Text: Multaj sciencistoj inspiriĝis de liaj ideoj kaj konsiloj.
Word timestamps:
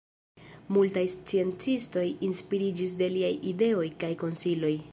Multaj 0.77 1.03
sciencistoj 1.15 2.05
inspiriĝis 2.29 2.95
de 3.03 3.11
liaj 3.17 3.31
ideoj 3.53 3.87
kaj 4.05 4.11
konsiloj. 4.25 4.73